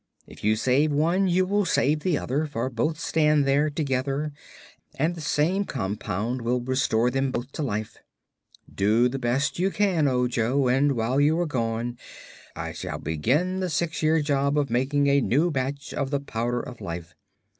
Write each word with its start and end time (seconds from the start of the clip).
If 0.25 0.43
you 0.43 0.55
save 0.55 0.91
one 0.91 1.27
you 1.27 1.45
will 1.45 1.63
save 1.63 1.99
the 1.99 2.17
other, 2.17 2.47
for 2.47 2.71
both 2.71 2.99
stand 2.99 3.45
there 3.45 3.69
together 3.69 4.31
and 4.95 5.13
the 5.13 5.21
same 5.21 5.63
compound 5.63 6.41
will 6.41 6.59
restore 6.59 7.11
them 7.11 7.29
both 7.29 7.51
to 7.51 7.61
life. 7.61 7.99
Do 8.73 9.07
the 9.07 9.19
best 9.19 9.59
you 9.59 9.69
can, 9.69 10.07
Ojo, 10.07 10.67
and 10.67 10.93
while 10.93 11.21
you 11.21 11.39
are 11.39 11.45
gone 11.45 11.99
I 12.55 12.71
shall 12.71 12.97
begin 12.97 13.59
the 13.59 13.69
six 13.69 14.01
years 14.01 14.23
job 14.25 14.57
of 14.57 14.71
making 14.71 15.05
a 15.05 15.21
new 15.21 15.51
batch 15.51 15.93
of 15.93 16.09
the 16.09 16.19
Powder 16.19 16.61
of 16.61 16.81
Life. 16.81 17.13